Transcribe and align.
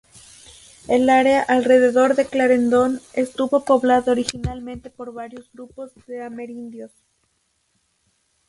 El 0.87 1.11
área 1.11 1.43
alrededor 1.43 2.15
de 2.15 2.25
Clarendon 2.25 2.99
estuvo 3.13 3.63
poblada 3.63 4.13
originalmente 4.13 4.89
por 4.89 5.13
varios 5.13 5.51
grupos 5.51 5.91
de 6.07 6.23
amerindios. 6.23 6.89